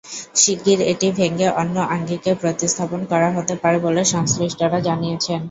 শিগগির 0.35 0.79
এটি 0.91 1.07
ভেঙে 1.17 1.47
অন্য 1.61 1.75
আঙ্গিকে 1.89 2.31
প্রতিস্থাপন 2.41 3.01
করা 3.11 3.29
হতে 3.35 3.55
পারে 3.61 3.77
বলে 3.79 4.01
সংশ্লিষ্টরা 4.13 4.79
জানিয়েছেন। 4.87 5.39